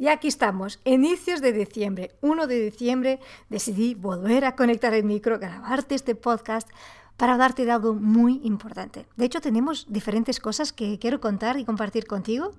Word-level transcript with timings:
Y 0.00 0.06
aquí 0.06 0.28
estamos, 0.28 0.78
inicios 0.84 1.40
de 1.40 1.52
diciembre, 1.52 2.12
1 2.20 2.46
de 2.46 2.70
diciembre, 2.70 3.18
decidí 3.48 3.96
volver 3.96 4.44
a 4.44 4.54
conectar 4.54 4.94
el 4.94 5.02
micro, 5.02 5.40
grabarte 5.40 5.96
este 5.96 6.14
podcast 6.14 6.68
para 7.16 7.32
hablarte 7.32 7.64
de 7.64 7.72
algo 7.72 7.94
muy 7.94 8.40
importante. 8.44 9.08
De 9.16 9.24
hecho, 9.24 9.40
tenemos 9.40 9.86
diferentes 9.88 10.38
cosas 10.38 10.72
que 10.72 11.00
quiero 11.00 11.20
contar 11.20 11.58
y 11.58 11.64
compartir 11.64 12.06
contigo, 12.06 12.52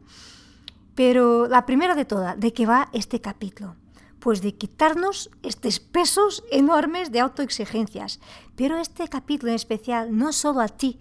pero 0.95 1.47
la 1.47 1.65
primera 1.65 1.95
de 1.95 2.03
todas, 2.03 2.37
¿de 2.37 2.51
qué 2.51 2.65
va 2.65 2.89
este 2.91 3.21
capítulo? 3.21 3.77
Pues 4.19 4.41
de 4.41 4.55
quitarnos 4.55 5.31
estos 5.41 5.79
pesos 5.79 6.43
enormes 6.51 7.09
de 7.13 7.21
autoexigencias. 7.21 8.19
Pero 8.57 8.77
este 8.77 9.07
capítulo 9.07 9.53
en 9.53 9.55
especial 9.55 10.17
no 10.17 10.33
solo 10.33 10.59
a 10.59 10.67
ti, 10.67 10.99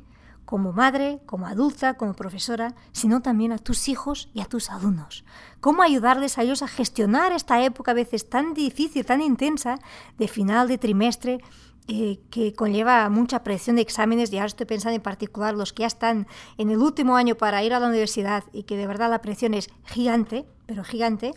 como 0.49 0.73
madre, 0.73 1.21
como 1.27 1.47
adulta, 1.47 1.99
como 1.99 2.15
profesora, 2.15 2.75
sino 2.93 3.21
también 3.21 3.53
a 3.53 3.59
tus 3.59 3.87
hijos 3.87 4.31
y 4.33 4.41
a 4.41 4.47
tus 4.47 4.71
alumnos. 4.71 5.23
Cómo 5.61 5.83
ayudarles 5.83 6.39
a 6.39 6.43
ellos 6.43 6.63
a 6.63 6.69
gestionar 6.69 7.33
esta 7.33 7.63
época 7.63 7.91
a 7.91 7.95
veces 7.95 8.31
tan 8.31 8.55
difícil, 8.55 9.05
tan 9.05 9.21
intensa, 9.21 9.79
de 10.17 10.27
final 10.27 10.67
de 10.67 10.79
trimestre, 10.79 11.41
eh, 11.87 12.21
que 12.31 12.55
conlleva 12.55 13.07
mucha 13.11 13.45
presión 13.45 13.77
de 13.77 13.83
exámenes, 13.83 14.33
y 14.33 14.39
ahora 14.39 14.47
estoy 14.47 14.65
pensando 14.65 14.97
en 14.97 15.03
particular 15.03 15.55
los 15.55 15.75
que 15.75 15.83
ya 15.83 15.87
están 15.87 16.27
en 16.57 16.71
el 16.71 16.79
último 16.79 17.17
año 17.17 17.35
para 17.35 17.63
ir 17.63 17.75
a 17.75 17.79
la 17.79 17.89
universidad 17.89 18.45
y 18.51 18.63
que 18.63 18.79
de 18.79 18.87
verdad 18.87 19.11
la 19.11 19.21
presión 19.21 19.53
es 19.53 19.69
gigante, 19.85 20.47
pero 20.65 20.83
gigante, 20.83 21.35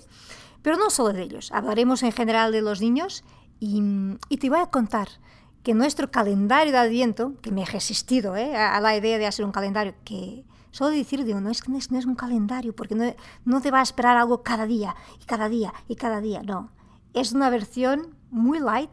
pero 0.62 0.78
no 0.78 0.90
solo 0.90 1.12
de 1.12 1.24
ellos, 1.24 1.52
hablaremos 1.52 2.02
en 2.04 2.14
general 2.14 2.54
de 2.54 2.62
los 2.62 2.80
niños 2.80 3.26
y, 3.60 3.82
y 4.30 4.38
te 4.38 4.50
voy 4.50 4.60
a 4.60 4.68
contar 4.68 5.10
que 5.64 5.74
nuestro 5.74 6.10
calendario 6.10 6.72
de 6.72 6.80
Adviento, 6.80 7.34
que 7.42 7.52
me 7.52 7.64
he 7.64 7.66
resistido 7.66 8.36
¿eh? 8.36 8.56
a, 8.56 8.80
la 8.82 8.96
idea 8.96 9.18
de 9.18 9.28
hacer 9.28 9.46
un 9.46 9.52
calendario, 9.52 9.94
que 10.04 10.46
solo 10.72 10.90
decir, 10.90 11.24
digo, 11.24 11.40
no 11.42 11.50
es 11.50 11.62
que 11.62 11.72
no 11.72 11.78
es, 11.78 12.06
un 12.06 12.16
calendario, 12.16 12.76
porque 12.76 12.96
no, 12.96 13.14
no, 13.46 13.62
te 13.62 13.72
va 13.72 13.80
a 13.80 13.84
esperar 13.84 14.18
algo 14.18 14.42
cada 14.42 14.66
día, 14.66 14.96
y 15.22 15.26
cada 15.26 15.50
día, 15.50 15.74
y 15.88 15.96
cada 15.96 16.22
día, 16.22 16.42
no. 16.42 16.72
Es 17.14 17.34
una 17.34 17.50
versión 17.50 18.16
muy 18.32 18.60
light, 18.60 18.92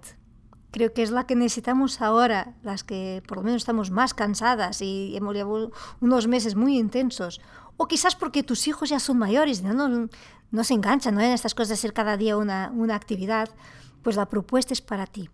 creo 0.71 0.93
que 0.93 1.03
es 1.03 1.11
la 1.11 1.27
que 1.27 1.37
necesitamos 1.37 2.03
ahora, 2.03 2.55
las 2.63 2.85
que 2.85 3.23
por 3.27 3.39
lo 3.39 3.45
menos 3.45 3.63
estamos 3.63 3.91
más 3.91 4.13
cansadas 4.13 4.83
y 4.83 5.17
hemos 5.17 5.35
llevado 5.35 5.71
unos 6.01 6.27
meses 6.27 6.55
muy 6.55 6.77
intensos, 6.77 7.41
o 7.77 7.87
quizás 7.87 8.17
porque 8.17 8.43
tus 8.43 8.67
hijos 8.67 8.91
ya 8.91 8.99
son 8.99 9.19
mayores, 9.19 9.63
no, 9.63 9.73
no, 9.73 10.09
no 10.51 10.65
se 10.65 10.75
enganchan 10.75 11.15
¿no? 11.15 11.21
en 11.21 11.33
estas 11.33 11.55
cosas 11.55 11.69
de 11.69 11.75
hacer 11.75 11.93
cada 11.93 12.17
día 12.17 12.37
una, 12.37 12.73
una 12.75 12.97
actividad, 12.97 13.49
pues 14.03 14.17
la 14.17 14.29
propuesta 14.29 14.75
es 14.75 14.83
para 14.83 15.07
ti. 15.07 15.31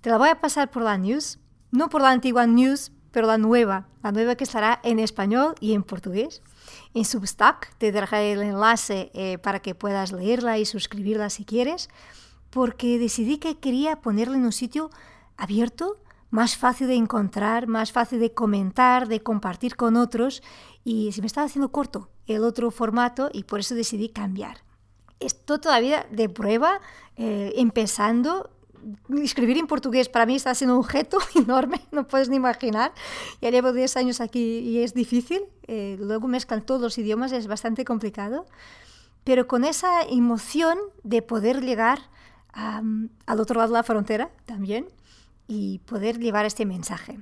Te 0.00 0.08
la 0.08 0.16
voy 0.16 0.30
a 0.30 0.40
pasar 0.40 0.70
por 0.70 0.82
la 0.82 0.96
news, 0.96 1.38
no 1.72 1.90
por 1.90 2.00
la 2.00 2.10
antigua 2.10 2.46
news, 2.46 2.90
pero 3.10 3.26
la 3.26 3.36
nueva, 3.36 3.86
la 4.02 4.12
nueva 4.12 4.34
que 4.34 4.44
estará 4.44 4.80
en 4.82 4.98
español 4.98 5.54
y 5.60 5.74
en 5.74 5.82
portugués. 5.82 6.40
En 6.94 7.04
Substack 7.04 7.76
te 7.76 7.92
dejaré 7.92 8.32
el 8.32 8.40
enlace 8.40 9.10
eh, 9.12 9.36
para 9.36 9.60
que 9.60 9.74
puedas 9.74 10.12
leerla 10.12 10.58
y 10.58 10.64
suscribirla 10.64 11.28
si 11.28 11.44
quieres, 11.44 11.90
porque 12.48 12.98
decidí 12.98 13.36
que 13.36 13.58
quería 13.58 14.00
ponerla 14.00 14.36
en 14.36 14.44
un 14.44 14.52
sitio 14.52 14.88
abierto, 15.36 15.96
más 16.30 16.56
fácil 16.56 16.86
de 16.86 16.94
encontrar, 16.94 17.66
más 17.66 17.92
fácil 17.92 18.20
de 18.20 18.32
comentar, 18.32 19.06
de 19.06 19.20
compartir 19.20 19.76
con 19.76 19.96
otros, 19.96 20.42
y 20.82 21.12
se 21.12 21.20
me 21.20 21.26
estaba 21.26 21.46
haciendo 21.46 21.72
corto 21.72 22.08
el 22.26 22.44
otro 22.44 22.70
formato 22.70 23.28
y 23.34 23.44
por 23.44 23.60
eso 23.60 23.74
decidí 23.74 24.08
cambiar. 24.08 24.64
Esto 25.18 25.60
todavía 25.60 26.06
de 26.10 26.30
prueba, 26.30 26.80
eh, 27.16 27.52
empezando, 27.56 28.48
escribir 29.22 29.58
en 29.58 29.66
portugués 29.66 30.08
para 30.08 30.26
mí 30.26 30.36
está 30.36 30.54
siendo 30.54 30.76
un 30.76 30.88
reto 30.88 31.18
enorme, 31.34 31.80
no 31.92 32.06
puedes 32.06 32.28
ni 32.28 32.36
imaginar. 32.36 32.92
Ya 33.40 33.50
llevo 33.50 33.72
10 33.72 33.96
años 33.96 34.20
aquí 34.20 34.58
y 34.58 34.82
es 34.82 34.94
difícil. 34.94 35.42
Eh, 35.66 35.96
luego 36.00 36.28
mezclan 36.28 36.62
todos 36.62 36.80
los 36.80 36.98
idiomas, 36.98 37.32
es 37.32 37.46
bastante 37.46 37.84
complicado. 37.84 38.46
Pero 39.24 39.46
con 39.46 39.64
esa 39.64 40.02
emoción 40.02 40.78
de 41.02 41.22
poder 41.22 41.62
llegar 41.62 42.00
al 42.52 43.40
otro 43.40 43.60
lado 43.60 43.68
de 43.68 43.78
la 43.78 43.84
frontera 43.84 44.30
también 44.44 44.88
y 45.46 45.78
poder 45.80 46.18
llevar 46.18 46.46
este 46.46 46.66
mensaje. 46.66 47.18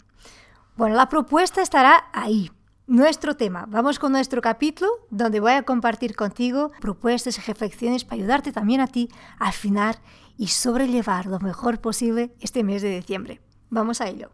Bueno, 0.77 0.95
la 0.97 1.09
propuesta 1.09 1.61
estará 1.61 2.05
ahí, 2.13 2.51
nuestro 2.87 3.37
tema. 3.37 3.67
Vamos 3.69 3.99
con 3.99 4.13
nuestro 4.13 4.41
capítulo 4.41 4.91
donde 5.11 5.41
voy 5.41 5.53
a 5.53 5.63
compartir 5.63 6.17
contigo 6.17 6.73
propuestas 6.81 7.37
y 7.39 7.41
reflexiones 7.43 8.05
para 8.05 8.17
ayudarte 8.17 8.53
también 8.53 8.81
a 8.81 8.87
ti 8.87 9.11
a 9.39 9.49
afinar 9.49 9.99
y 10.39 10.47
sobrellevar 10.47 11.27
lo 11.27 11.41
mejor 11.41 11.81
posible 11.81 12.33
este 12.41 12.63
mes 12.63 12.81
de 12.81 12.95
diciembre. 12.95 13.43
Vamos 13.69 14.01
a 14.01 14.09
ello. 14.09 14.31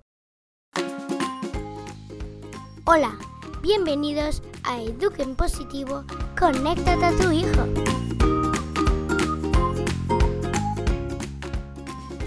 Hola, 2.84 3.16
bienvenidos 3.62 4.42
a 4.62 4.80
Eduquen 4.80 5.34
Positivo, 5.34 6.04
conéctate 6.38 7.04
a 7.04 7.16
tu 7.16 7.32
hijo. 7.32 7.64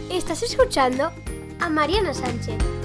Estás 0.10 0.42
escuchando 0.42 1.12
a 1.60 1.70
Mariana 1.70 2.14
Sánchez. 2.16 2.77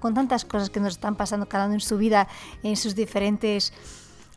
Con 0.00 0.14
tantas 0.14 0.44
cosas 0.44 0.70
que 0.70 0.80
nos 0.80 0.94
están 0.94 1.14
pasando 1.14 1.48
cada 1.48 1.66
uno 1.66 1.74
en 1.74 1.80
su 1.80 1.96
vida, 1.98 2.26
en 2.62 2.76
sus 2.76 2.94
diferentes 2.94 3.72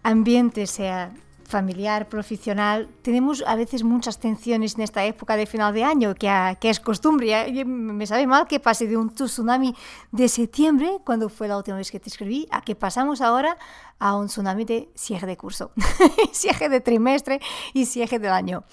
ambientes, 0.04 0.70
sea 0.70 1.12
familiar, 1.54 2.10
profesional, 2.10 2.90
tenemos 3.02 3.44
a 3.46 3.56
veces 3.56 3.84
muchas 3.84 4.18
tensiones 4.18 4.76
en 4.76 4.82
esta 4.82 5.06
época 5.06 5.36
de 5.36 5.46
final 5.46 5.74
de 5.74 5.84
año, 5.84 6.16
que, 6.16 6.58
es 6.62 6.80
costumbre. 6.80 7.48
Y 7.50 7.64
me 7.66 8.08
sabe 8.08 8.26
mal 8.26 8.48
que 8.48 8.60
pase 8.60 8.88
de 8.88 8.98
un 8.98 9.14
tsunami 9.14 9.76
de 10.12 10.28
septiembre, 10.30 10.98
cuando 11.06 11.30
fue 11.30 11.48
la 11.48 11.58
última 11.58 11.78
vez 11.78 11.92
que 11.92 12.00
te 12.00 12.10
escribí, 12.10 12.48
a 12.50 12.62
que 12.62 12.76
pasamos 12.76 13.22
ahora 13.22 13.58
a 14.00 14.16
un 14.16 14.28
tsunami 14.28 14.66
de 14.66 14.90
cierre 14.96 15.28
de 15.28 15.38
curso, 15.38 15.72
cierre 16.32 16.70
de 16.70 16.82
trimestre 16.82 17.40
y 17.74 17.86
cierre 17.86 18.18
del 18.20 18.32
año. 18.32 18.64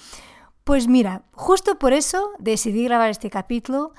Pues 0.65 0.89
mira, 0.89 1.23
justo 1.33 1.79
por 1.79 1.93
eso 1.93 2.31
decidí 2.39 2.85
grabar 2.85 3.11
este 3.11 3.29
capítulo 3.29 3.93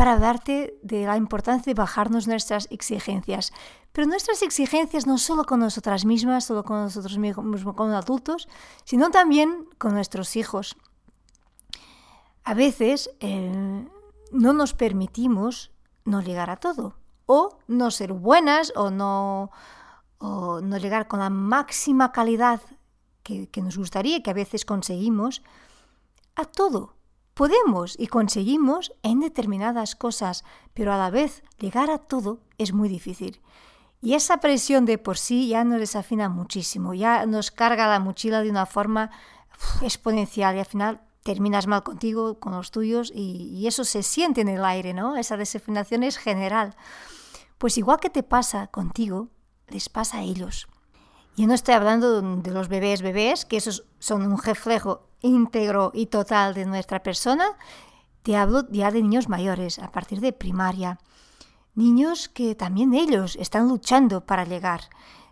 para 0.00 0.18
darte 0.18 0.78
de 0.80 1.04
la 1.04 1.18
importancia 1.18 1.74
de 1.74 1.78
bajarnos 1.78 2.26
nuestras 2.26 2.68
exigencias. 2.70 3.52
Pero 3.92 4.06
nuestras 4.06 4.40
exigencias 4.40 5.06
no 5.06 5.18
solo 5.18 5.44
con 5.44 5.60
nosotras 5.60 6.06
mismas, 6.06 6.46
solo 6.46 6.64
con 6.64 6.78
nosotros 6.78 7.18
mismos 7.18 7.62
como 7.76 7.94
adultos, 7.94 8.48
sino 8.84 9.10
también 9.10 9.68
con 9.76 9.92
nuestros 9.92 10.36
hijos. 10.36 10.74
A 12.44 12.54
veces 12.54 13.10
eh, 13.20 13.86
no 14.32 14.54
nos 14.54 14.72
permitimos 14.72 15.70
no 16.06 16.22
llegar 16.22 16.48
a 16.48 16.56
todo, 16.56 16.94
o 17.26 17.58
no 17.68 17.90
ser 17.90 18.14
buenas, 18.14 18.72
o 18.76 18.90
no, 18.90 19.50
no 20.18 20.78
llegar 20.78 21.08
con 21.08 21.20
la 21.20 21.28
máxima 21.28 22.10
calidad 22.10 22.62
que, 23.22 23.50
que 23.50 23.60
nos 23.60 23.76
gustaría, 23.76 24.22
que 24.22 24.30
a 24.30 24.32
veces 24.32 24.64
conseguimos, 24.64 25.42
a 26.36 26.46
todo. 26.46 26.94
Podemos 27.34 27.94
y 27.98 28.08
conseguimos 28.08 28.92
en 29.02 29.20
determinadas 29.20 29.94
cosas, 29.94 30.44
pero 30.74 30.92
a 30.92 30.98
la 30.98 31.10
vez 31.10 31.42
llegar 31.58 31.90
a 31.90 31.98
todo 31.98 32.40
es 32.58 32.72
muy 32.72 32.88
difícil. 32.88 33.40
Y 34.02 34.14
esa 34.14 34.38
presión 34.38 34.86
de 34.86 34.98
por 34.98 35.18
sí 35.18 35.48
ya 35.48 35.62
nos 35.64 35.78
desafina 35.78 36.28
muchísimo, 36.28 36.94
ya 36.94 37.26
nos 37.26 37.50
carga 37.50 37.88
la 37.88 38.00
mochila 38.00 38.42
de 38.42 38.50
una 38.50 38.66
forma 38.66 39.10
exponencial 39.82 40.56
y 40.56 40.60
al 40.60 40.66
final 40.66 41.00
terminas 41.22 41.66
mal 41.66 41.82
contigo, 41.82 42.40
con 42.40 42.52
los 42.52 42.70
tuyos 42.70 43.12
y, 43.14 43.66
eso 43.66 43.84
se 43.84 44.02
siente 44.02 44.40
en 44.40 44.48
el 44.48 44.64
aire, 44.64 44.94
¿no? 44.94 45.16
Esa 45.16 45.36
desafinación 45.36 46.02
es 46.02 46.16
general. 46.16 46.74
Pues 47.58 47.76
igual 47.76 48.00
que 48.00 48.10
te 48.10 48.22
pasa 48.22 48.68
contigo, 48.68 49.28
les 49.68 49.88
pasa 49.88 50.18
a 50.18 50.22
ellos. 50.22 50.66
Yo 51.36 51.46
no 51.46 51.54
estoy 51.54 51.74
hablando 51.74 52.20
de 52.20 52.50
los 52.50 52.68
bebés 52.68 53.02
bebés, 53.02 53.44
que 53.44 53.56
esos 53.56 53.84
son 53.98 54.22
un 54.22 54.42
reflejo 54.42 55.06
íntegro 55.22 55.92
y 55.94 56.06
total 56.06 56.54
de 56.54 56.66
nuestra 56.66 57.02
persona, 57.02 57.56
te 58.22 58.36
hablo 58.36 58.70
ya 58.70 58.90
de 58.90 59.02
niños 59.02 59.28
mayores, 59.28 59.78
a 59.78 59.92
partir 59.92 60.20
de 60.20 60.32
primaria. 60.32 60.98
Niños 61.74 62.28
que 62.28 62.54
también 62.54 62.94
ellos 62.94 63.36
están 63.36 63.68
luchando 63.68 64.26
para 64.26 64.44
llegar. 64.44 64.82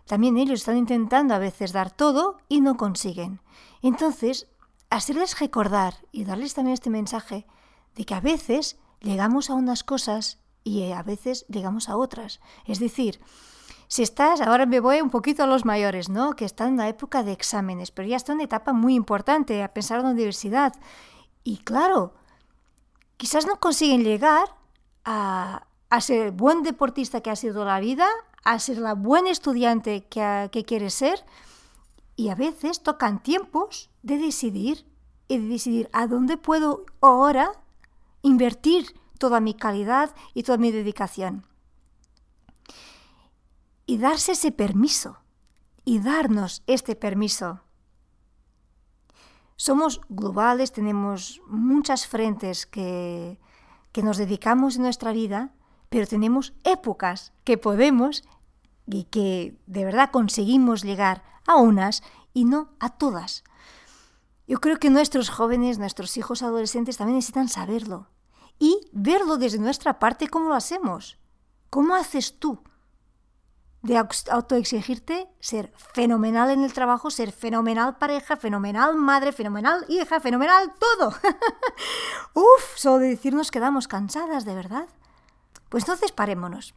También 0.05 0.37
ellos 0.37 0.61
están 0.61 0.77
intentando 0.77 1.35
a 1.35 1.39
veces 1.39 1.71
dar 1.71 1.91
todo 1.91 2.37
y 2.47 2.61
no 2.61 2.77
consiguen. 2.77 3.41
Entonces, 3.83 4.47
hacerles 4.89 5.39
recordar 5.39 5.95
y 6.11 6.23
darles 6.23 6.55
también 6.55 6.73
este 6.73 6.89
mensaje 6.89 7.45
de 7.95 8.05
que 8.05 8.15
a 8.15 8.21
veces 8.21 8.77
llegamos 9.01 9.49
a 9.49 9.53
unas 9.53 9.83
cosas 9.83 10.39
y 10.63 10.91
a 10.91 11.03
veces 11.03 11.45
llegamos 11.47 11.89
a 11.89 11.97
otras. 11.97 12.39
Es 12.65 12.79
decir, 12.79 13.19
si 13.89 14.03
estás, 14.03 14.39
ahora 14.39 14.67
me 14.67 14.79
voy 14.79 15.01
un 15.01 15.09
poquito 15.09 15.41
a 15.41 15.47
los 15.47 15.65
mayores, 15.65 16.09
¿no? 16.09 16.35
Que 16.35 16.45
están 16.45 16.69
en 16.69 16.77
la 16.77 16.89
época 16.89 17.23
de 17.23 17.31
exámenes, 17.31 17.89
pero 17.89 18.07
ya 18.07 18.17
está 18.17 18.33
en 18.33 18.37
una 18.37 18.43
etapa 18.43 18.71
muy 18.71 18.93
importante, 18.93 19.63
a 19.63 19.73
pensar 19.73 19.97
en 19.97 20.05
la 20.05 20.11
universidad. 20.11 20.73
Y 21.43 21.57
claro, 21.57 22.13
quizás 23.17 23.47
no 23.47 23.59
consiguen 23.59 24.03
llegar 24.03 24.45
a, 25.05 25.65
ser 26.01 26.27
el 26.27 26.31
buen 26.31 26.61
deportista 26.61 27.21
que 27.21 27.31
ha 27.31 27.35
sido 27.35 27.65
la 27.65 27.79
vida, 27.79 28.07
a 28.43 28.59
ser 28.59 28.77
la 28.77 28.93
buena 28.93 29.31
estudiante 29.31 30.05
que, 30.05 30.49
que 30.51 30.65
quiere 30.65 30.91
ser, 30.91 31.25
y 32.15 32.29
a 32.29 32.35
veces 32.35 32.83
tocan 32.83 33.23
tiempos 33.23 33.89
de 34.03 34.19
decidir 34.19 34.85
y 35.27 35.39
de 35.39 35.47
decidir 35.47 35.89
a 35.93 36.05
dónde 36.05 36.37
puedo 36.37 36.85
ahora 37.01 37.53
invertir 38.21 38.93
toda 39.17 39.39
mi 39.39 39.55
calidad 39.55 40.13
y 40.35 40.43
toda 40.43 40.59
mi 40.59 40.71
dedicación. 40.71 41.48
Y 43.89 43.97
darse 43.97 44.33
ese 44.33 44.51
permiso 44.51 45.17
y 45.83 45.97
darnos 45.97 46.61
este 46.67 46.95
permiso. 46.95 47.61
Somos 49.55 49.99
globales, 50.09 50.71
tenemos 50.71 51.41
muchas 51.47 52.05
frentes 52.05 52.67
que, 52.67 53.39
que 53.91 54.03
nos 54.03 54.17
dedicamos 54.17 54.75
en 54.75 54.83
nuestra 54.83 55.11
vida, 55.11 55.55
pero 55.89 56.05
tenemos 56.05 56.53
épocas 56.63 57.33
que 57.43 57.57
podemos 57.57 58.23
y 58.85 59.05
que 59.05 59.57
de 59.65 59.85
verdad 59.85 60.11
conseguimos 60.11 60.83
llegar 60.83 61.23
a 61.47 61.55
unas 61.55 62.03
y 62.31 62.45
no 62.45 62.69
a 62.79 62.89
todas. 62.89 63.43
Yo 64.47 64.61
creo 64.61 64.77
que 64.77 64.91
nuestros 64.91 65.31
jóvenes, 65.31 65.79
nuestros 65.79 66.15
hijos 66.15 66.43
adolescentes 66.43 66.97
también 66.97 67.15
necesitan 67.15 67.49
saberlo 67.49 68.05
y 68.59 68.87
verlo 68.91 69.37
desde 69.37 69.57
nuestra 69.57 69.97
parte 69.97 70.27
cómo 70.27 70.49
lo 70.49 70.53
hacemos. 70.53 71.17
¿Cómo 71.71 71.95
haces 71.95 72.37
tú 72.37 72.61
de 73.81 73.97
autoexigirte 73.97 75.29
ser 75.39 75.71
fenomenal 75.93 76.49
en 76.49 76.63
el 76.63 76.73
trabajo, 76.73 77.09
ser 77.11 77.31
fenomenal 77.31 77.97
pareja, 77.97 78.35
fenomenal 78.35 78.95
madre, 78.95 79.31
fenomenal 79.31 79.85
hija, 79.87 80.19
fenomenal 80.19 80.73
todo? 80.79 81.13
Uf, 82.33 82.75
solo 82.75 82.99
de 82.99 83.09
decir 83.09 83.33
nos 83.33 83.51
quedamos 83.51 83.87
cansadas, 83.87 84.43
de 84.45 84.55
verdad. 84.55 84.87
Pues 85.69 85.83
entonces 85.83 86.11
parémonos. 86.11 86.73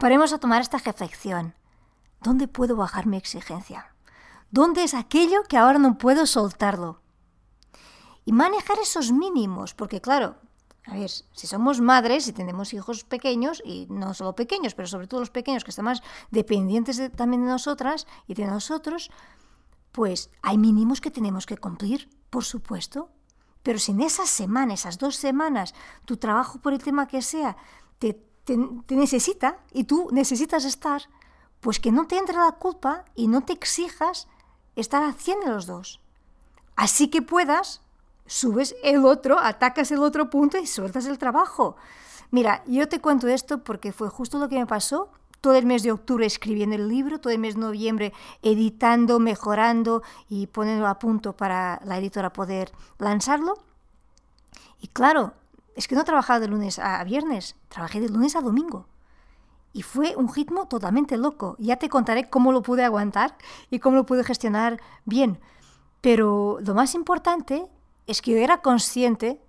Paremos 0.00 0.32
a 0.32 0.38
tomar 0.38 0.62
esta 0.62 0.78
reflexión. 0.78 1.54
¿Dónde 2.22 2.48
puedo 2.48 2.76
bajar 2.76 3.06
mi 3.06 3.16
exigencia? 3.16 3.94
¿Dónde 4.50 4.84
es 4.84 4.94
aquello 4.94 5.42
que 5.48 5.58
ahora 5.58 5.78
no 5.78 5.98
puedo 5.98 6.26
soltarlo? 6.26 7.02
Y 8.24 8.32
manejar 8.32 8.78
esos 8.78 9.12
mínimos, 9.12 9.74
porque 9.74 10.00
claro, 10.00 10.36
a 10.90 10.94
ver, 10.94 11.10
si 11.10 11.46
somos 11.46 11.80
madres 11.80 12.28
y 12.28 12.32
tenemos 12.32 12.72
hijos 12.72 13.04
pequeños, 13.04 13.62
y 13.64 13.86
no 13.90 14.14
solo 14.14 14.34
pequeños, 14.34 14.74
pero 14.74 14.88
sobre 14.88 15.06
todo 15.06 15.20
los 15.20 15.30
pequeños 15.30 15.62
que 15.62 15.70
están 15.70 15.84
más 15.84 16.02
dependientes 16.30 17.00
también 17.14 17.44
de 17.44 17.50
nosotras 17.50 18.06
y 18.26 18.34
de 18.34 18.46
nosotros, 18.46 19.10
pues 19.92 20.30
hay 20.42 20.56
mínimos 20.56 21.00
que 21.00 21.10
tenemos 21.10 21.44
que 21.44 21.58
cumplir, 21.58 22.08
por 22.30 22.44
supuesto. 22.44 23.10
Pero 23.62 23.78
si 23.78 23.92
en 23.92 24.00
esas 24.00 24.30
semanas, 24.30 24.80
esas 24.80 24.98
dos 24.98 25.16
semanas, 25.16 25.74
tu 26.06 26.16
trabajo 26.16 26.58
por 26.58 26.72
el 26.72 26.82
tema 26.82 27.06
que 27.06 27.20
sea, 27.20 27.56
te, 27.98 28.18
necesita 28.88 29.58
y 29.72 29.84
tú 29.84 30.08
necesitas 30.10 30.64
estar, 30.64 31.02
pues 31.60 31.80
que 31.80 31.92
no 31.92 32.06
te 32.06 32.16
entre 32.16 32.36
la 32.36 32.52
culpa 32.52 33.04
y 33.14 33.28
no 33.28 33.42
te 33.42 33.52
exijas 33.52 34.26
estar 34.74 35.02
haciendo 35.02 35.48
los 35.48 35.66
dos. 35.66 36.00
Así 36.76 37.08
que 37.08 37.20
puedas, 37.20 37.82
subes 38.28 38.76
el 38.84 39.04
otro, 39.04 39.40
atacas 39.40 39.90
el 39.90 39.98
otro 39.98 40.30
punto 40.30 40.58
y 40.58 40.66
sueltas 40.66 41.06
el 41.06 41.18
trabajo. 41.18 41.76
Mira, 42.30 42.62
yo 42.66 42.88
te 42.88 43.00
cuento 43.00 43.26
esto 43.26 43.64
porque 43.64 43.90
fue 43.90 44.08
justo 44.08 44.38
lo 44.38 44.48
que 44.48 44.58
me 44.58 44.66
pasó 44.66 45.10
todo 45.40 45.54
el 45.54 45.66
mes 45.66 45.82
de 45.82 45.92
octubre 45.92 46.26
escribiendo 46.26 46.76
el 46.76 46.88
libro, 46.88 47.20
todo 47.20 47.32
el 47.32 47.38
mes 47.38 47.54
de 47.54 47.60
noviembre 47.60 48.12
editando, 48.42 49.18
mejorando 49.18 50.02
y 50.28 50.46
poniendo 50.48 50.86
a 50.86 50.98
punto 50.98 51.36
para 51.36 51.80
la 51.84 51.98
editora 51.98 52.32
poder 52.32 52.72
lanzarlo. 52.98 53.54
Y 54.80 54.88
claro, 54.88 55.32
es 55.74 55.88
que 55.88 55.94
no 55.94 56.04
trabajaba 56.04 56.40
de 56.40 56.48
lunes 56.48 56.78
a 56.78 57.02
viernes, 57.04 57.56
trabajé 57.68 58.00
de 58.00 58.08
lunes 58.08 58.36
a 58.36 58.40
domingo. 58.40 58.86
Y 59.72 59.82
fue 59.82 60.16
un 60.16 60.32
ritmo 60.32 60.66
totalmente 60.66 61.16
loco. 61.16 61.54
Ya 61.58 61.76
te 61.76 61.88
contaré 61.88 62.28
cómo 62.28 62.52
lo 62.52 62.62
pude 62.62 62.84
aguantar 62.84 63.36
y 63.70 63.78
cómo 63.78 63.96
lo 63.96 64.06
pude 64.06 64.24
gestionar 64.24 64.80
bien. 65.04 65.38
Pero 66.00 66.58
lo 66.60 66.74
más 66.74 66.94
importante 66.94 67.66
es 68.08 68.22
que 68.22 68.32
yo 68.32 68.38
era 68.38 68.62
consciente 68.62 69.40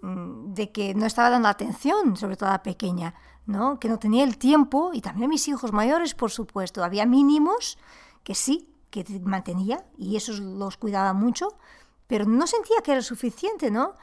mm, 0.00 0.54
de 0.54 0.72
que 0.72 0.94
no 0.94 1.04
estaba 1.04 1.28
dando 1.28 1.48
atención, 1.48 2.16
sobre 2.16 2.36
todo 2.36 2.50
a 2.50 2.62
pequeña, 2.62 3.14
¿no? 3.44 3.78
que 3.78 3.88
no 3.88 3.98
tenía 3.98 4.24
el 4.24 4.38
tiempo, 4.38 4.92
y 4.94 5.02
también 5.02 5.26
a 5.26 5.28
mis 5.28 5.46
hijos 5.48 5.72
mayores, 5.72 6.14
por 6.14 6.30
supuesto. 6.30 6.82
Había 6.82 7.04
mínimos 7.04 7.76
que 8.22 8.34
sí, 8.34 8.72
que 8.90 9.04
mantenía, 9.24 9.84
y 9.98 10.16
esos 10.16 10.38
los 10.38 10.76
cuidaba 10.76 11.12
mucho, 11.12 11.58
pero 12.06 12.24
no 12.24 12.46
sentía 12.46 12.76
que 12.82 12.92
era 12.92 13.02
suficiente, 13.02 13.70
¿no? 13.70 13.94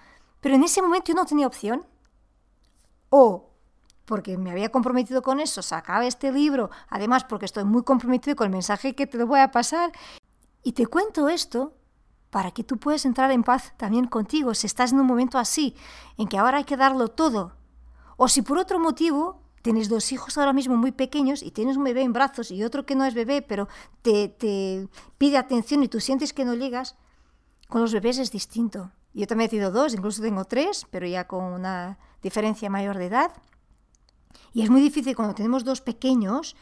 Pero 0.41 0.55
en 0.55 0.63
ese 0.63 0.81
momento 0.81 1.13
yo 1.13 1.15
no 1.15 1.25
tenía 1.25 1.47
opción. 1.47 1.85
O 3.09 3.47
porque 4.05 4.37
me 4.37 4.51
había 4.51 4.69
comprometido 4.69 5.21
con 5.21 5.39
eso, 5.39 5.61
sacaba 5.61 6.05
este 6.05 6.33
libro, 6.33 6.69
además 6.89 7.23
porque 7.23 7.45
estoy 7.45 7.63
muy 7.63 7.83
comprometido 7.83 8.35
con 8.35 8.47
el 8.47 8.51
mensaje 8.51 8.93
que 8.93 9.07
te 9.07 9.17
lo 9.17 9.25
voy 9.25 9.39
a 9.39 9.51
pasar. 9.51 9.93
Y 10.63 10.73
te 10.73 10.85
cuento 10.85 11.29
esto 11.29 11.73
para 12.31 12.51
que 12.51 12.63
tú 12.63 12.77
puedas 12.77 13.05
entrar 13.05 13.29
en 13.31 13.43
paz 13.43 13.73
también 13.77 14.07
contigo 14.07 14.55
si 14.55 14.65
estás 14.65 14.93
en 14.93 14.99
un 14.99 15.05
momento 15.05 15.37
así, 15.37 15.75
en 16.17 16.27
que 16.27 16.37
ahora 16.37 16.57
hay 16.57 16.63
que 16.63 16.77
darlo 16.77 17.09
todo. 17.09 17.53
O 18.17 18.27
si 18.27 18.41
por 18.41 18.57
otro 18.57 18.79
motivo 18.79 19.41
tienes 19.61 19.89
dos 19.89 20.11
hijos 20.11 20.37
ahora 20.37 20.53
mismo 20.53 20.75
muy 20.75 20.91
pequeños 20.91 21.43
y 21.43 21.51
tienes 21.51 21.77
un 21.77 21.83
bebé 21.83 22.01
en 22.01 22.13
brazos 22.13 22.49
y 22.49 22.63
otro 22.63 22.85
que 22.85 22.95
no 22.95 23.05
es 23.05 23.13
bebé, 23.13 23.41
pero 23.41 23.67
te, 24.01 24.29
te 24.29 24.87
pide 25.17 25.37
atención 25.37 25.83
y 25.83 25.87
tú 25.87 25.99
sientes 25.99 26.33
que 26.33 26.45
no 26.45 26.55
llegas, 26.55 26.95
con 27.67 27.81
los 27.81 27.93
bebés 27.93 28.17
es 28.17 28.31
distinto. 28.31 28.91
Yo 29.13 29.27
también 29.27 29.47
he 29.47 29.49
tenido 29.49 29.71
dos, 29.71 29.93
incluso 29.93 30.21
tengo 30.21 30.45
tres, 30.45 30.87
pero 30.89 31.05
ya 31.05 31.27
con 31.27 31.43
una 31.43 31.99
diferencia 32.23 32.69
mayor 32.69 32.97
de 32.97 33.07
edad. 33.07 33.31
Y 34.53 34.63
es 34.63 34.69
muy 34.69 34.81
difícil 34.81 35.15
cuando 35.15 35.35
tenemos 35.35 35.65
dos 35.65 35.81
pequeños 35.81 36.55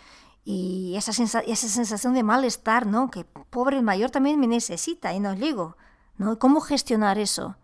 y 0.44 0.96
esa, 0.96 1.12
esa 1.12 1.68
sensación 1.68 2.14
de 2.14 2.24
malestar, 2.24 2.88
¿no? 2.88 3.12
Que 3.12 3.26
pobre 3.50 3.78
el 3.78 3.84
mayor 3.84 4.10
también 4.10 4.40
me 4.40 4.48
necesita 4.48 5.14
y 5.14 5.20
no 5.20 5.34
llego, 5.34 5.78
¿no? 6.18 6.40
¿Cómo 6.40 6.62
gestionar 6.62 7.18
eso? 7.18 7.56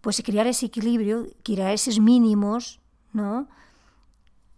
Pues 0.00 0.22
crear 0.24 0.46
ese 0.46 0.66
equilibrio, 0.66 1.26
crear 1.44 1.72
esos 1.72 2.00
mínimos, 2.00 2.80
¿no? 3.12 3.48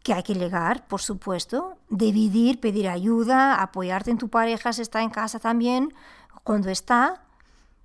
Que 0.02 0.14
hay 0.14 0.22
que 0.22 0.34
llegar, 0.34 0.86
por 0.86 1.00
supuesto, 1.00 1.78
dividir, 1.88 2.60
pedir 2.60 2.88
ayuda, 2.88 3.62
apoyarte 3.62 4.10
en 4.10 4.18
tu 4.18 4.28
pareja 4.28 4.72
si 4.72 4.82
está 4.82 5.02
en 5.02 5.10
casa 5.10 5.38
también, 5.38 5.94
cuando 6.42 6.70
está, 6.70 7.24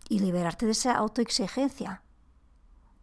y 0.09 0.19
liberarte 0.19 0.65
de 0.65 0.71
esa 0.71 0.93
autoexigencia 0.93 2.01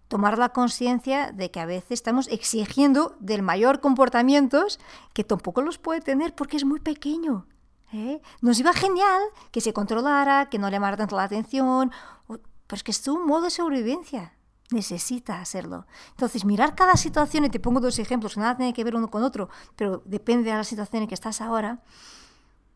tomar 0.09 0.39
la 0.39 0.51
conciencia 0.51 1.33
de 1.33 1.51
que 1.51 1.61
a 1.61 1.67
veces 1.67 1.93
estamos 1.93 2.29
exigiendo 2.29 3.17
del 3.21 3.43
mayor 3.43 3.81
comportamientos 3.81 4.79
que 5.13 5.25
tampoco 5.25 5.63
los 5.63 5.79
puede 5.79 6.01
tener 6.01 6.35
porque 6.35 6.57
es 6.57 6.65
muy 6.65 6.81
pequeño. 6.81 7.47
¿Eh? 7.93 8.21
Nos 8.41 8.59
iba 8.59 8.73
genial 8.73 9.23
que 9.51 9.61
se 9.61 9.73
controlara, 9.73 10.49
que 10.49 10.59
no 10.59 10.69
le 10.69 10.77
llamara 10.77 10.97
tanto 10.97 11.17
la 11.17 11.25
atención, 11.25 11.93
pero 12.27 12.77
es 12.77 12.83
que 12.83 12.91
es 12.91 13.09
un 13.09 13.27
modo 13.27 13.43
de 13.43 13.51
sobrevivencia. 13.51 14.33
Necesita 14.71 15.41
hacerlo. 15.41 15.87
Entonces, 16.11 16.45
mirar 16.45 16.75
cada 16.75 16.97
situación, 16.97 17.45
y 17.45 17.51
te 17.51 17.61
pongo 17.61 17.81
dos 17.81 17.99
ejemplos, 18.01 18.35
que 18.35 18.41
nada 18.41 18.57
tiene 18.57 18.73
que 18.73 18.83
ver 18.83 18.97
uno 18.97 19.09
con 19.09 19.23
otro, 19.23 19.49
pero 19.77 20.03
depende 20.05 20.51
de 20.51 20.57
la 20.57 20.65
situación 20.65 21.03
en 21.03 21.09
que 21.09 21.15
estás 21.15 21.41
ahora, 21.41 21.83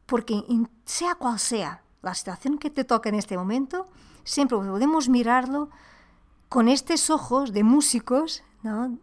porque 0.07 0.43
sea 0.85 1.17
cual 1.17 1.39
sea 1.39 1.83
la 2.03 2.15
situación 2.15 2.59
que 2.59 2.71
te 2.71 2.85
toca 2.85 3.09
en 3.09 3.17
este 3.17 3.37
momento, 3.37 3.89
siempre 4.25 4.57
podemos 4.57 5.09
mirarlo 5.09 5.71
con 6.49 6.69
estos 6.69 7.11
ojos 7.11 7.53
de 7.53 7.65
músicos, 7.65 8.43
¿no? 8.63 8.99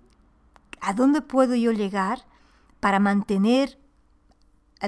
¿A 0.79 0.93
dónde 0.93 1.21
puedo 1.21 1.55
yo 1.55 1.71
llegar 1.71 2.25
para 2.79 2.99
mantener 2.99 3.79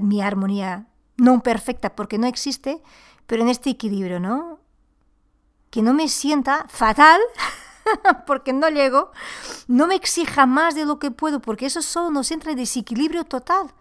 mi 0.01 0.21
armonía 0.21 0.88
no 1.19 1.41
perfecta 1.41 1.95
porque 1.95 2.17
no 2.17 2.27
existe, 2.27 2.81
pero 3.27 3.43
en 3.43 3.49
este 3.49 3.69
equilibrio, 3.69 4.19
¿no? 4.19 4.59
Que 5.69 5.81
no 5.81 5.93
me 5.93 6.07
sienta 6.07 6.65
fatal 6.69 7.21
porque 8.27 8.53
no 8.53 8.69
llego, 8.69 9.11
no 9.67 9.87
me 9.87 9.95
exija 9.95 10.45
más 10.45 10.75
de 10.75 10.85
lo 10.85 10.99
que 10.99 11.11
puedo, 11.11 11.41
porque 11.41 11.67
eso 11.67 11.81
solo 11.81 12.11
nos 12.11 12.31
entra 12.31 12.51
en 12.51 12.57
desequilibrio 12.57 13.23
total. 13.25 13.73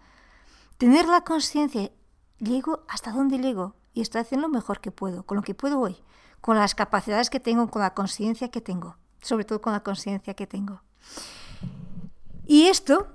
Tener 0.77 1.07
la 1.07 1.21
conciencia, 1.21 1.91
llego 2.37 2.83
hasta 2.87 3.11
dónde 3.11 3.39
llego 3.39 3.75
y 3.93 4.01
estoy 4.01 4.21
haciendo 4.21 4.47
lo 4.47 4.53
mejor 4.53 4.79
que 4.79 4.91
puedo, 4.91 5.23
con 5.23 5.37
lo 5.37 5.43
que 5.43 5.55
puedo 5.55 5.79
hoy 5.79 6.01
con 6.41 6.57
las 6.57 6.75
capacidades 6.75 7.29
que 7.29 7.39
tengo, 7.39 7.69
con 7.69 7.81
la 7.81 7.93
conciencia 7.93 8.49
que 8.49 8.61
tengo, 8.61 8.97
sobre 9.21 9.45
todo 9.45 9.61
con 9.61 9.73
la 9.73 9.81
conciencia 9.81 10.33
que 10.33 10.47
tengo. 10.47 10.81
Y 12.45 12.67
esto 12.67 13.07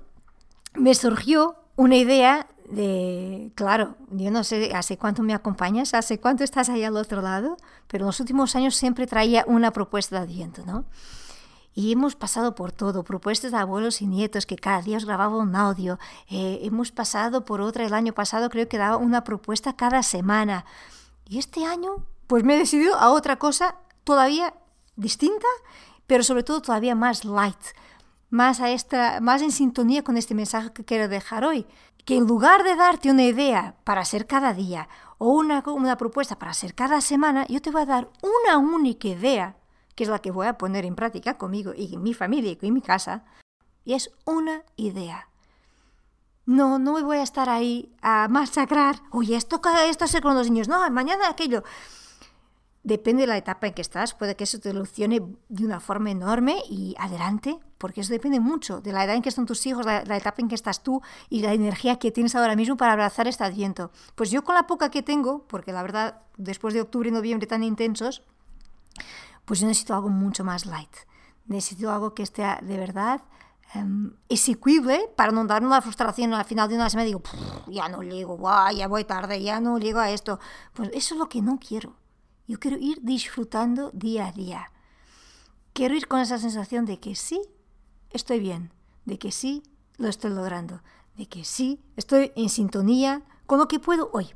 me 0.73 0.93
surgió 0.93 1.55
una 1.75 1.95
idea 1.95 2.47
de, 2.69 3.51
claro, 3.55 3.95
yo 4.11 4.31
no 4.31 4.43
sé 4.43 4.73
hace 4.73 4.97
cuánto 4.97 5.23
me 5.23 5.33
acompañas, 5.33 5.93
hace 5.93 6.19
cuánto 6.19 6.43
estás 6.43 6.69
ahí 6.69 6.83
al 6.83 6.97
otro 6.97 7.21
lado, 7.21 7.57
pero 7.87 8.03
en 8.03 8.07
los 8.07 8.19
últimos 8.19 8.55
años 8.55 8.75
siempre 8.75 9.07
traía 9.07 9.43
una 9.47 9.71
propuesta 9.71 10.17
de 10.17 10.23
Adviento, 10.23 10.65
¿no? 10.65 10.85
Y 11.77 11.91
hemos 11.91 12.15
pasado 12.15 12.55
por 12.55 12.71
todo, 12.71 13.03
propuestas 13.03 13.51
de 13.51 13.57
abuelos 13.57 14.01
y 14.01 14.07
nietos 14.07 14.45
que 14.45 14.55
cada 14.55 14.81
día 14.81 14.95
os 14.95 15.03
grababa 15.05 15.35
un 15.35 15.57
audio. 15.57 15.99
Eh, 16.29 16.59
hemos 16.63 16.93
pasado 16.93 17.43
por 17.43 17.59
otra, 17.59 17.85
el 17.85 17.93
año 17.93 18.13
pasado 18.13 18.49
creo 18.49 18.69
que 18.69 18.77
daba 18.77 18.95
una 18.95 19.25
propuesta 19.25 19.75
cada 19.75 20.01
semana. 20.01 20.65
Y 21.27 21.37
este 21.37 21.65
año 21.65 22.05
pues 22.27 22.45
me 22.45 22.55
he 22.55 22.57
decidido 22.57 22.95
a 22.95 23.11
otra 23.11 23.37
cosa 23.37 23.75
todavía 24.05 24.53
distinta, 24.95 25.47
pero 26.07 26.23
sobre 26.23 26.43
todo 26.43 26.61
todavía 26.61 26.95
más 26.95 27.25
light, 27.25 27.59
más, 28.29 28.61
a 28.61 28.69
esta, 28.69 29.19
más 29.19 29.41
en 29.41 29.51
sintonía 29.51 30.03
con 30.03 30.15
este 30.17 30.33
mensaje 30.33 30.71
que 30.71 30.85
quiero 30.85 31.07
dejar 31.07 31.43
hoy. 31.43 31.67
Que 32.05 32.17
en 32.17 32.27
lugar 32.27 32.63
de 32.63 32.75
darte 32.75 33.09
una 33.09 33.23
idea 33.23 33.75
para 33.83 34.01
hacer 34.01 34.27
cada 34.27 34.53
día 34.53 34.87
o 35.17 35.29
una, 35.29 35.63
una 35.65 35.97
propuesta 35.97 36.37
para 36.37 36.51
hacer 36.51 36.75
cada 36.75 37.01
semana, 37.01 37.45
yo 37.47 37.61
te 37.61 37.71
voy 37.71 37.81
a 37.81 37.85
dar 37.85 38.09
una 38.21 38.57
única 38.57 39.07
idea, 39.07 39.57
que 39.95 40.03
es 40.03 40.09
la 40.09 40.19
que 40.19 40.31
voy 40.31 40.47
a 40.47 40.57
poner 40.57 40.85
en 40.85 40.95
práctica 40.95 41.37
conmigo 41.37 41.73
y 41.75 41.97
mi 41.97 42.13
familia 42.13 42.51
y 42.51 42.67
en 42.67 42.73
mi 42.73 42.81
casa, 42.81 43.23
y 43.83 43.93
es 43.93 44.11
una 44.25 44.63
idea. 44.75 45.29
No, 46.45 46.77
no 46.77 46.93
me 46.93 47.01
voy 47.01 47.17
a 47.17 47.23
estar 47.23 47.49
ahí 47.49 47.91
a 48.01 48.27
masacrar. 48.27 49.01
Oye, 49.11 49.35
esto, 49.35 49.59
esto 49.87 50.05
hacer 50.05 50.21
con 50.21 50.35
los 50.35 50.49
niños. 50.49 50.67
No, 50.67 50.87
mañana 50.91 51.27
aquello. 51.27 51.63
Depende 52.85 53.21
de 53.21 53.27
la 53.27 53.37
etapa 53.37 53.65
en 53.65 53.73
que 53.73 53.81
estás, 53.81 54.13
puede 54.13 54.35
que 54.35 54.43
eso 54.43 54.59
te 54.59 54.69
ilusione 54.69 55.19
de 55.49 55.65
una 55.65 55.79
forma 55.79 56.11
enorme 56.11 56.57
y 56.69 56.93
adelante, 56.99 57.57
porque 57.79 58.01
eso 58.01 58.13
depende 58.13 58.39
mucho 58.39 58.79
de 58.79 58.91
la 58.91 59.03
edad 59.03 59.15
en 59.15 59.23
que 59.23 59.29
están 59.29 59.47
tus 59.47 59.65
hijos, 59.65 59.87
la, 59.87 60.01
etapa 60.01 60.39
en 60.43 60.47
que 60.47 60.53
estás 60.53 60.83
tú 60.83 61.01
y 61.27 61.41
la 61.41 61.53
energía 61.53 61.97
que 61.97 62.11
tienes 62.11 62.35
ahora 62.35 62.55
mismo 62.55 62.77
para 62.77 62.93
abrazar 62.93 63.27
este 63.27 63.43
adviento. 63.43 63.89
Pues 64.13 64.29
yo 64.29 64.43
con 64.43 64.53
la 64.53 64.67
poca 64.67 64.91
que 64.91 65.01
tengo, 65.01 65.47
porque 65.47 65.73
la 65.73 65.81
verdad, 65.81 66.21
después 66.37 66.75
de 66.75 66.81
octubre 66.81 67.09
y 67.09 67.11
noviembre 67.11 67.47
tan 67.47 67.63
intensos, 67.63 68.21
pues 69.45 69.61
yo 69.61 69.67
necesito 69.67 69.95
algo 69.95 70.09
mucho 70.09 70.43
más 70.43 70.67
light. 70.67 70.95
Necesito 71.47 71.91
algo 71.91 72.13
que 72.13 72.21
esté 72.21 72.43
de 72.61 72.77
verdad 72.77 73.21
um, 73.73 74.11
para 75.15 75.31
no 75.31 75.45
darme 75.45 75.65
una 75.65 75.81
frustración 75.81 76.35
al 76.35 76.45
final 76.45 76.69
de 76.69 76.75
una 76.75 76.91
semana 76.91 77.07
digo, 77.07 77.23
ya 77.65 77.89
no 77.89 78.03
llego, 78.03 78.37
ya 78.77 78.87
voy 78.87 79.05
tarde, 79.05 79.41
ya 79.41 79.59
no 79.59 79.79
llego 79.79 79.97
a 79.97 80.11
esto. 80.11 80.39
Pues 80.73 80.91
eso 80.93 81.15
es 81.15 81.19
lo 81.19 81.27
que 81.27 81.41
no 81.41 81.57
quiero. 81.57 82.04
Yo 82.47 82.59
quiero 82.59 82.77
ir 82.77 82.99
disfrutando 83.01 83.89
día 83.91 84.27
a 84.27 84.31
día. 84.31 84.71
Quiero 85.73 85.95
ir 85.95 86.07
con 86.07 86.19
esa 86.19 86.37
sensación 86.37 86.85
de 86.85 86.99
que 86.99 87.15
sí, 87.15 87.41
estoy 88.11 88.39
bien, 88.39 88.71
de 89.05 89.17
que 89.17 89.31
sí, 89.31 89.63
lo 89.97 90.07
estoy 90.07 90.29
logrando, 90.31 90.81
de 91.17 91.27
que 91.27 91.43
sí, 91.43 91.81
estoy 91.95 92.31
en 92.35 92.49
sintonía 92.49 93.23
con 93.45 93.59
lo 93.59 93.67
que 93.67 93.79
puedo 93.79 94.09
hoy. 94.13 94.29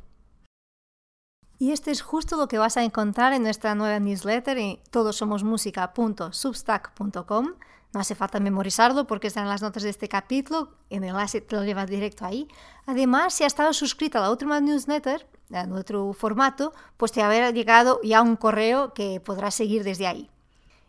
Y 1.60 1.72
este 1.72 1.92
es 1.92 2.02
justo 2.02 2.36
lo 2.38 2.48
que 2.48 2.58
vas 2.58 2.78
a 2.78 2.84
encontrar 2.84 3.34
en 3.34 3.44
nuestra 3.44 3.76
nueva 3.76 4.00
newsletter 4.00 4.58
en 4.58 4.80
todosomosmusica.substack.com. 4.92 7.48
No 7.92 8.00
hace 8.00 8.14
falta 8.16 8.40
memorizarlo 8.40 9.08
porque 9.08 9.28
están 9.28 9.48
las 9.48 9.62
notas 9.62 9.84
de 9.84 9.90
este 9.90 10.08
capítulo, 10.08 10.78
en 10.90 11.04
el 11.04 11.10
enlace 11.10 11.42
te 11.42 11.58
lo 11.58 11.64
llevas 11.64 11.90
directo 11.90 12.26
ahí. 12.26 12.48
Además, 12.86 13.34
si 13.34 13.44
has 13.44 13.54
estado 13.54 13.74
suscrito 13.74 14.20
a 14.20 14.22
la 14.22 14.32
última 14.32 14.62
newsletter, 14.62 15.28
en 15.52 15.74
otro 15.74 16.14
formato, 16.14 16.74
pues 16.98 17.12
te 17.12 17.22
habrá 17.22 17.52
llegado 17.52 18.00
ya 18.04 18.22
un 18.22 18.36
correo 18.36 18.94
que 18.94 19.20
podrás 19.20 19.56
seguir 19.56 19.84
desde 19.84 20.08
ahí. 20.08 20.30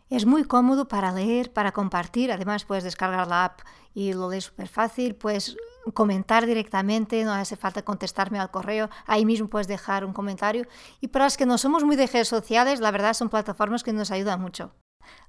Es 0.09 0.25
muy 0.25 0.43
cómodo 0.43 0.87
para 0.87 1.13
leer, 1.13 1.53
para 1.53 1.71
compartir, 1.71 2.31
además 2.31 2.65
puedes 2.65 2.83
descargar 2.83 3.27
la 3.27 3.45
app 3.45 3.61
y 3.93 4.13
lo 4.13 4.29
lees 4.29 4.45
súper 4.45 4.67
fácil, 4.67 5.15
puedes 5.15 5.55
comentar 5.93 6.45
directamente, 6.45 7.23
no 7.23 7.31
hace 7.31 7.55
falta 7.55 7.83
contestarme 7.83 8.39
al 8.39 8.51
correo, 8.51 8.89
ahí 9.05 9.25
mismo 9.25 9.47
puedes 9.47 9.67
dejar 9.67 10.03
un 10.05 10.13
comentario. 10.13 10.67
Y 10.99 11.07
para 11.07 11.25
los 11.25 11.37
que 11.37 11.45
no 11.45 11.57
somos 11.57 11.83
muy 11.83 11.95
de 11.95 12.07
redes 12.07 12.27
sociales, 12.27 12.81
la 12.81 12.91
verdad 12.91 13.13
son 13.13 13.29
plataformas 13.29 13.83
que 13.83 13.93
nos 13.93 14.11
ayudan 14.11 14.41
mucho. 14.41 14.73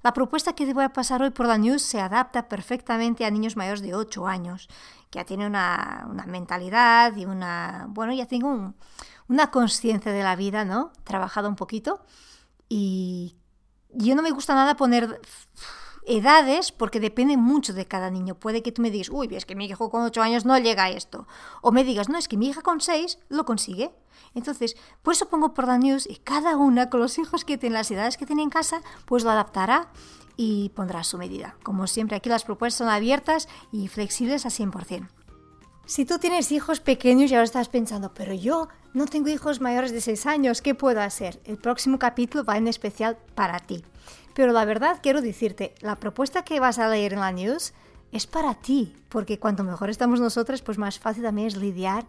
La 0.01 0.13
propuesta 0.13 0.53
que 0.53 0.73
voy 0.73 0.83
a 0.83 0.93
pasar 0.93 1.21
hoy 1.21 1.29
por 1.29 1.47
la 1.47 1.57
news 1.57 1.81
se 1.81 2.01
adapta 2.01 2.47
perfectamente 2.49 3.25
a 3.25 3.31
niños 3.31 3.55
mayores 3.55 3.81
de 3.81 3.95
8 3.95 4.27
años, 4.27 4.67
que 5.09 5.19
ya 5.19 5.25
tienen 5.25 5.47
una, 5.47 6.05
una 6.09 6.25
mentalidad 6.25 7.15
y 7.15 7.25
una, 7.25 7.85
bueno, 7.89 8.13
ya 8.13 8.25
tengo 8.25 8.49
un, 8.49 8.75
una 9.27 9.51
conciencia 9.51 10.11
de 10.11 10.23
la 10.23 10.35
vida, 10.35 10.65
¿no? 10.65 10.91
Trabajado 11.03 11.47
un 11.47 11.55
poquito. 11.55 12.05
Y 12.69 13.37
yo 13.91 14.15
no 14.15 14.21
me 14.21 14.31
gusta 14.31 14.55
nada 14.55 14.75
poner 14.75 15.21
edades 16.07 16.71
porque 16.71 16.99
depende 16.99 17.37
mucho 17.37 17.73
de 17.73 17.85
cada 17.85 18.09
niño. 18.09 18.35
Puede 18.35 18.61
que 18.61 18.71
tú 18.71 18.81
me 18.81 18.91
digas, 18.91 19.09
uy, 19.09 19.27
es 19.31 19.45
que 19.45 19.55
mi 19.55 19.65
hijo 19.65 19.89
con 19.89 20.03
8 20.03 20.21
años 20.21 20.45
no 20.45 20.57
llega 20.57 20.85
a 20.85 20.89
esto. 20.89 21.27
O 21.61 21.71
me 21.71 21.83
digas, 21.83 22.09
no, 22.09 22.17
es 22.17 22.27
que 22.27 22.37
mi 22.37 22.47
hija 22.49 22.61
con 22.61 22.81
6 22.81 23.19
lo 23.29 23.45
consigue. 23.45 23.91
Entonces, 24.35 24.75
por 25.01 25.13
eso 25.13 25.29
pongo 25.29 25.53
por 25.53 25.67
la 25.67 25.77
news 25.77 26.07
y 26.09 26.15
cada 26.17 26.57
una 26.57 26.89
con 26.89 26.99
los 26.99 27.17
hijos 27.17 27.45
que 27.45 27.57
tiene, 27.57 27.75
las 27.75 27.91
edades 27.91 28.17
que 28.17 28.25
tiene 28.25 28.41
en 28.41 28.49
casa, 28.49 28.81
pues 29.05 29.23
lo 29.23 29.31
adaptará 29.31 29.91
y 30.35 30.69
pondrá 30.69 31.01
a 31.01 31.03
su 31.03 31.17
medida. 31.17 31.55
Como 31.63 31.87
siempre, 31.87 32.17
aquí 32.17 32.29
las 32.29 32.43
propuestas 32.43 32.79
son 32.79 32.89
abiertas 32.89 33.47
y 33.71 33.87
flexibles 33.87 34.45
a 34.45 34.49
100%. 34.49 35.07
Si 35.85 36.05
tú 36.05 36.17
tienes 36.17 36.53
hijos 36.53 36.79
pequeños 36.79 37.29
y 37.29 37.35
ahora 37.35 37.43
estás 37.43 37.67
pensando, 37.67 38.13
pero 38.13 38.33
yo 38.33 38.69
no 38.93 39.05
tengo 39.05 39.27
hijos 39.27 39.59
mayores 39.59 39.91
de 39.91 39.99
6 39.99 40.25
años, 40.27 40.61
¿qué 40.61 40.75
puedo 40.75 41.01
hacer? 41.01 41.41
El 41.43 41.57
próximo 41.57 41.99
capítulo 41.99 42.45
va 42.45 42.57
en 42.57 42.69
especial 42.69 43.17
para 43.35 43.59
ti. 43.59 43.83
Pero 44.33 44.53
la 44.53 44.63
verdad 44.63 44.99
quiero 45.03 45.21
decirte, 45.21 45.75
la 45.81 45.97
propuesta 45.97 46.45
que 46.45 46.61
vas 46.61 46.79
a 46.79 46.87
leer 46.87 47.11
en 47.11 47.19
la 47.19 47.33
news 47.33 47.73
es 48.13 48.27
para 48.27 48.53
ti, 48.53 48.95
porque 49.09 49.39
cuanto 49.39 49.65
mejor 49.65 49.89
estamos 49.89 50.21
nosotros, 50.21 50.61
pues 50.61 50.77
más 50.77 50.99
fácil 50.99 51.23
también 51.23 51.49
es 51.49 51.57
lidiar 51.57 52.05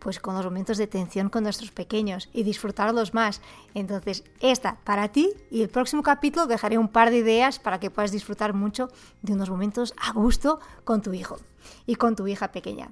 pues 0.00 0.20
con 0.20 0.34
los 0.34 0.44
momentos 0.44 0.76
de 0.76 0.86
tensión 0.86 1.30
con 1.30 1.44
nuestros 1.44 1.70
pequeños 1.70 2.28
y 2.34 2.42
disfrutarlos 2.42 3.14
más. 3.14 3.40
Entonces, 3.72 4.22
esta 4.40 4.76
para 4.84 5.08
ti 5.08 5.32
y 5.50 5.62
el 5.62 5.70
próximo 5.70 6.02
capítulo 6.02 6.46
dejaré 6.46 6.76
un 6.76 6.88
par 6.88 7.10
de 7.10 7.18
ideas 7.18 7.58
para 7.58 7.80
que 7.80 7.90
puedas 7.90 8.12
disfrutar 8.12 8.52
mucho 8.52 8.90
de 9.22 9.32
unos 9.32 9.48
momentos 9.48 9.94
a 9.96 10.12
gusto 10.12 10.60
con 10.84 11.00
tu 11.00 11.14
hijo 11.14 11.38
y 11.86 11.94
con 11.94 12.16
tu 12.16 12.26
hija 12.26 12.52
pequeña. 12.52 12.90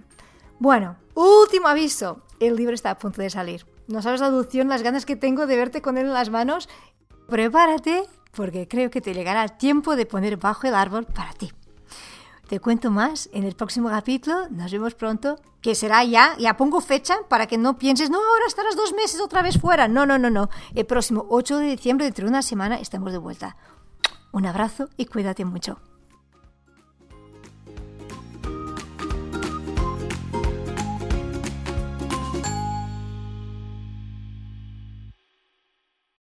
Bueno, 0.63 0.95
último 1.17 1.67
aviso, 1.67 2.23
el 2.39 2.55
libro 2.55 2.73
está 2.73 2.93
a 2.93 2.97
punto 2.97 3.21
de 3.21 3.31
salir. 3.31 3.67
No 3.89 4.01
sabes 4.01 4.21
la 4.21 4.29
adopción, 4.29 4.69
las 4.69 4.85
ganas 4.85 5.05
que 5.05 5.17
tengo 5.17 5.49
de 5.49 5.57
verte 5.57 5.83
con 5.83 5.99
él 5.99 6.07
en 6.07 6.13
las 6.13 6.31
manos. 6.31 6.69
Prepárate 7.29 8.05
porque 8.31 8.69
creo 8.69 8.89
que 8.89 9.01
te 9.01 9.13
llegará 9.13 9.43
el 9.43 9.57
tiempo 9.57 9.97
de 9.97 10.07
poner 10.07 10.37
bajo 10.37 10.69
el 10.69 10.77
árbol 10.77 11.05
para 11.05 11.33
ti. 11.33 11.53
Te 12.47 12.61
cuento 12.61 12.93
más 12.93 13.29
en 13.33 13.43
el 13.43 13.57
próximo 13.57 13.89
capítulo. 13.89 14.49
Nos 14.51 14.71
vemos 14.71 14.95
pronto. 14.95 15.35
Que 15.61 15.75
será 15.75 16.05
ya, 16.05 16.37
ya 16.39 16.57
pongo 16.57 16.81
fecha 16.81 17.17
para 17.29 17.49
que 17.49 17.59
no 17.59 17.77
pienses, 17.77 18.09
no, 18.09 18.19
ahora 18.19 18.45
estarás 18.47 18.77
dos 18.77 18.95
meses 18.95 19.21
otra 19.21 19.43
vez 19.43 19.59
fuera. 19.59 19.89
No, 19.89 20.07
no, 20.07 20.17
no, 20.17 20.31
no. 20.31 20.49
El 20.77 20.87
próximo 20.87 21.27
8 21.29 21.59
de 21.59 21.67
diciembre, 21.71 22.05
dentro 22.05 22.25
de 22.25 22.31
una 22.31 22.43
semana, 22.43 22.79
estamos 22.79 23.11
de 23.11 23.19
vuelta. 23.19 23.57
Un 24.31 24.47
abrazo 24.47 24.89
y 24.97 25.07
cuídate 25.07 25.45
mucho. 25.45 25.81